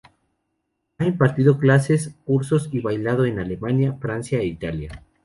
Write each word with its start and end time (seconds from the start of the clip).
Ha 0.97 1.05
impartido 1.05 1.59
clases, 1.59 2.15
cursos 2.25 2.69
y 2.71 2.79
bailado 2.79 3.23
en 3.25 3.37
Alemania, 3.37 3.95
Francia 4.01 4.39
e 4.39 4.45
Italia. 4.47 5.03